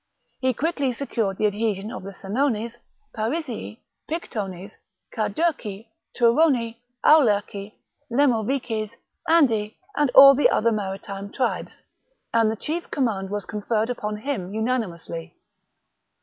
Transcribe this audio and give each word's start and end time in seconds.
He 0.39 0.55
quickly 0.55 0.91
secured 0.93 1.37
the 1.37 1.45
adhesion 1.45 1.91
of 1.91 2.01
the 2.01 2.09
Senones, 2.09 2.77
Parisii, 3.15 3.81
Pictones, 4.09 4.77
Cadurci, 5.15 5.89
Turoni, 6.17 6.77
Aulerci, 7.05 7.73
Lemovices, 8.11 8.95
Andi, 9.29 9.75
and 9.95 10.09
all 10.15 10.33
the 10.33 10.49
other 10.49 10.71
maritime 10.71 11.31
tribes; 11.31 11.83
and 12.33 12.49
the 12.49 12.55
chief 12.55 12.89
command 12.89 13.29
was 13.29 13.45
conferred 13.45 13.91
upon 13.91 14.17
him 14.17 14.51
unanimously. 14.55 15.35